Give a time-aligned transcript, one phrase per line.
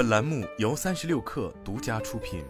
[0.00, 2.42] 本栏目由三十六氪独家出品。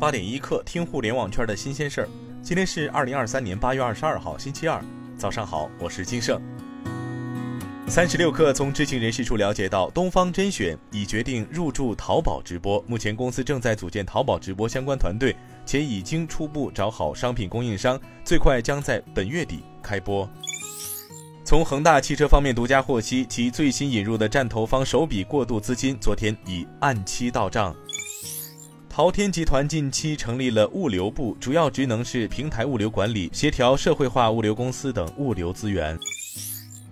[0.00, 2.08] 八点一刻，听互联网圈的新鲜事儿。
[2.42, 4.82] 今天是二零二三年八月二十二号，星期二，
[5.18, 6.40] 早上好，我是金盛。
[7.86, 15.36] 三十六氪从知情人士处了解到，东方甄选已决定入驻淘宝直播，目前公司正在组建淘宝直播相关团队，
[15.66, 20.26] 且已经初步找好商品供应商，最快将在本月底开播。
[21.48, 27.74] 从恒大汽车方面独家获悉，其最新引入的战投方首笔过渡资金昨天已按期到账。
[28.86, 35.98] 淘天集团近期成立了物流部，主要职能是平台物流管理、协调社会化物流公司等物流资源。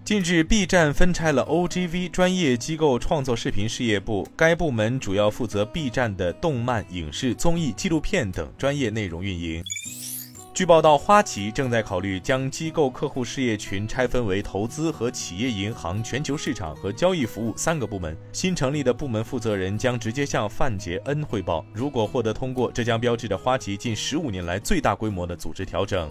[0.06, 9.62] 近日，B 站分拆了 OGV 专业机构创作视频事业部，该部门主要负责 B 站的动漫、影视、综艺、纪录片等专业内容运营。
[10.56, 18.16] 据报道，花旗正在考虑将机构客户事业群拆分为投资和企业银行、全球市场和交易服务三个部门。
[18.32, 21.62] 新成立的部门负责人将直接向范杰恩汇报。
[21.74, 26.10] 如果获得通过，这将标志着花旗近十五年来最大规模的组织调整。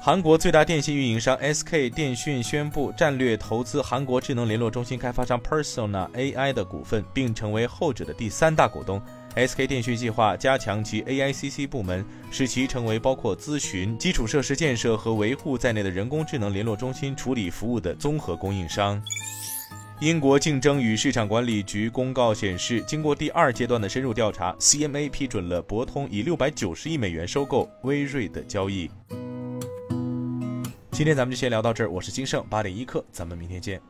[0.00, 9.02] 韩国最大电信运营商 SK 电讯宣布战略投资韩国智能联络中心开发商 Persona AI 的股份，并成为后者的第三大股东。
[9.36, 19.00] SK 电讯计划加强其 AICC 部门，使其成为包括咨询、基础设施建设和维护在内的人工智能联络中心处理服务的综合供应商。
[20.00, 28.90] 英国竞争与市场管理局公告显示，经过第二阶段的深入调查，CMA 批准了博通以六百九十亿美元收购微瑞的交易。
[30.90, 33.80] 今天咱们就先聊到这儿，我是金盛八点一刻，咱们明天见。